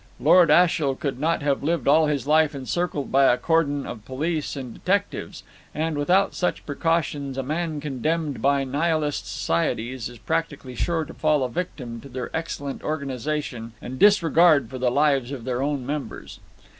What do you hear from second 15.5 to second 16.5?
own members.